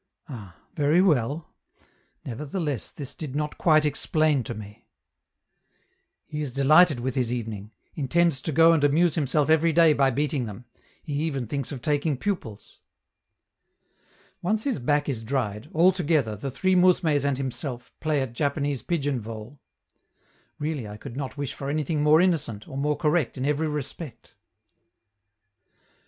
[0.27, 1.53] Ah, very well!
[2.25, 4.87] Nevertheless, this did not quite explain to me!
[6.25, 10.09] He is delighted with his evening; intends to go and amuse himself every day by
[10.09, 10.65] beating them;
[11.03, 12.79] he even thinks of taking pupils.
[14.41, 18.81] Once his back is dried, all together, the three mousmes and himself, play at Japanese
[18.81, 19.61] pigeon vole.
[20.57, 24.33] Really I could not wish for anything more innocent, or more correct in every respect.